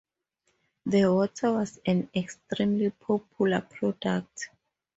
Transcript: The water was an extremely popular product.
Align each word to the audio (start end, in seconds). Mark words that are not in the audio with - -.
The 0.87 1.05
water 1.13 1.51
was 1.51 1.79
an 1.85 2.09
extremely 2.15 2.89
popular 2.89 3.61
product. 3.61 4.49